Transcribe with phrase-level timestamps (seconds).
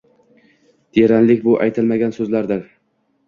[0.97, 2.65] Teranlik bu— aytilmagan so’zlardadir.